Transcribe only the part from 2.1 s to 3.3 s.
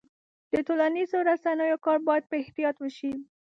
په احتیاط وشي.